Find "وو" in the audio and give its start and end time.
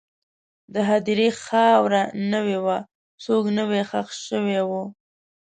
4.69-4.83